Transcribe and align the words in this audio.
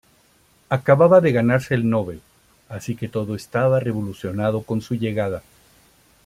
Acababa 0.69 1.21
de 1.21 1.31
ganarse 1.31 1.75
el 1.75 1.87
Nobel, 1.87 2.23
así 2.69 2.95
que 2.95 3.07
todo 3.07 3.35
estaba 3.35 3.79
revolucionado 3.79 4.63
con 4.63 4.81
su 4.81 4.95
llegada. 4.95 5.43